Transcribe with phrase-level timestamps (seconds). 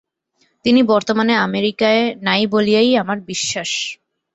[0.65, 3.71] তিনি বর্তমানে আমেরিকায় নাই বলিয়াই আমার বিশ্বাস।